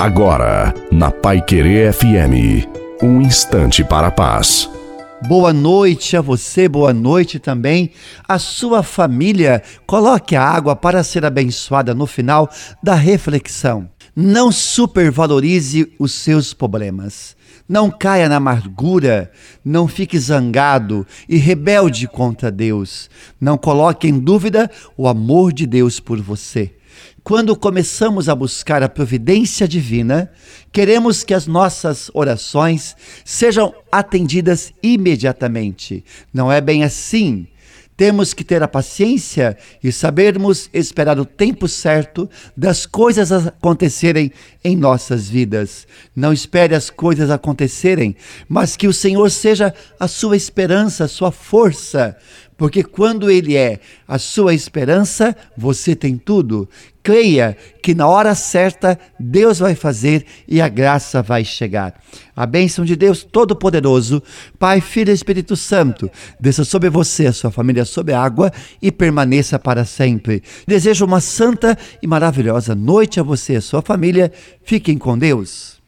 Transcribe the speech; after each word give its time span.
Agora, 0.00 0.72
na 0.90 1.10
Pai 1.10 1.42
Querer 1.42 1.92
FM, 1.92 2.66
um 3.02 3.20
instante 3.20 3.84
para 3.84 4.06
a 4.06 4.10
paz. 4.10 4.66
Boa 5.28 5.52
noite 5.52 6.16
a 6.16 6.22
você, 6.22 6.66
boa 6.66 6.94
noite 6.94 7.38
também 7.38 7.90
à 8.26 8.38
sua 8.38 8.82
família. 8.82 9.62
Coloque 9.86 10.34
a 10.34 10.42
água 10.42 10.74
para 10.74 11.04
ser 11.04 11.26
abençoada 11.26 11.94
no 11.94 12.06
final 12.06 12.48
da 12.82 12.94
reflexão. 12.94 13.90
Não 14.16 14.50
supervalorize 14.50 15.92
os 15.98 16.12
seus 16.14 16.54
problemas. 16.54 17.36
Não 17.68 17.90
caia 17.90 18.26
na 18.26 18.36
amargura, 18.36 19.30
não 19.62 19.86
fique 19.86 20.18
zangado 20.18 21.06
e 21.28 21.36
rebelde 21.36 22.08
contra 22.08 22.50
Deus. 22.50 23.10
Não 23.38 23.58
coloque 23.58 24.08
em 24.08 24.18
dúvida 24.18 24.70
o 24.96 25.06
amor 25.06 25.52
de 25.52 25.66
Deus 25.66 26.00
por 26.00 26.18
você. 26.22 26.72
Quando 27.22 27.56
começamos 27.56 28.28
a 28.28 28.34
buscar 28.34 28.82
a 28.82 28.88
providência 28.88 29.68
divina, 29.68 30.30
queremos 30.72 31.22
que 31.22 31.34
as 31.34 31.46
nossas 31.46 32.10
orações 32.14 32.96
sejam 33.24 33.74
atendidas 33.90 34.72
imediatamente. 34.82 36.04
Não 36.32 36.50
é 36.50 36.60
bem 36.60 36.82
assim. 36.82 37.46
Temos 38.00 38.32
que 38.32 38.42
ter 38.42 38.62
a 38.62 38.66
paciência 38.66 39.58
e 39.84 39.92
sabermos 39.92 40.70
esperar 40.72 41.20
o 41.20 41.26
tempo 41.26 41.68
certo 41.68 42.30
das 42.56 42.86
coisas 42.86 43.30
acontecerem 43.30 44.32
em 44.64 44.74
nossas 44.74 45.28
vidas. 45.28 45.86
Não 46.16 46.32
espere 46.32 46.74
as 46.74 46.88
coisas 46.88 47.28
acontecerem, 47.28 48.16
mas 48.48 48.74
que 48.74 48.88
o 48.88 48.92
Senhor 48.94 49.30
seja 49.30 49.74
a 49.98 50.08
sua 50.08 50.34
esperança, 50.34 51.04
a 51.04 51.08
sua 51.08 51.30
força, 51.30 52.16
porque 52.60 52.84
quando 52.84 53.30
Ele 53.30 53.56
é 53.56 53.80
a 54.06 54.18
sua 54.18 54.52
esperança, 54.52 55.34
você 55.56 55.96
tem 55.96 56.18
tudo. 56.18 56.68
Creia 57.02 57.56
que 57.82 57.94
na 57.94 58.06
hora 58.06 58.34
certa 58.34 58.98
Deus 59.18 59.60
vai 59.60 59.74
fazer 59.74 60.26
e 60.46 60.60
a 60.60 60.68
graça 60.68 61.22
vai 61.22 61.42
chegar. 61.42 61.98
A 62.36 62.44
bênção 62.44 62.84
de 62.84 62.94
Deus 62.94 63.24
Todo-Poderoso, 63.24 64.22
Pai, 64.58 64.82
Filho 64.82 65.10
e 65.10 65.14
Espírito 65.14 65.56
Santo, 65.56 66.10
desça 66.38 66.62
sobre 66.62 66.90
você, 66.90 67.28
a 67.28 67.32
sua 67.32 67.50
família, 67.50 67.86
sobre 67.86 68.12
a 68.12 68.20
água 68.20 68.52
e 68.82 68.92
permaneça 68.92 69.58
para 69.58 69.86
sempre. 69.86 70.42
Desejo 70.68 71.06
uma 71.06 71.22
santa 71.22 71.78
e 72.02 72.06
maravilhosa 72.06 72.74
noite 72.74 73.18
a 73.18 73.22
você 73.22 73.54
e 73.54 73.56
a 73.56 73.62
sua 73.62 73.80
família. 73.80 74.30
Fiquem 74.62 74.98
com 74.98 75.16
Deus. 75.16 75.79